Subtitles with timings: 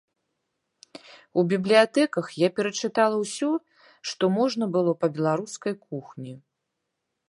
[1.41, 3.51] У бібліятэках я перачытала ўсё,
[4.13, 6.33] што можна было па беларускай кухні.